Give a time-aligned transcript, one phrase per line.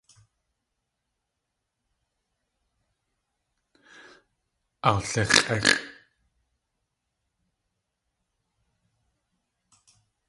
[4.89, 5.69] Awlix̲ʼéx̲ʼ.